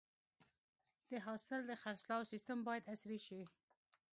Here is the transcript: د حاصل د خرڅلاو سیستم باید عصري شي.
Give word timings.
د 1.11 1.11
حاصل 1.25 1.59
د 1.67 1.71
خرڅلاو 1.81 2.29
سیستم 2.31 2.57
باید 2.67 2.83
عصري 2.93 3.19
شي. 3.27 3.41